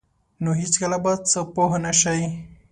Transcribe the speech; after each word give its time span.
نو 0.43 0.49
هیڅکله 0.61 0.97
به 1.03 1.13
په 1.17 1.21
څه 1.31 1.39
پوه 1.55 1.77
نشئ. 1.83 2.21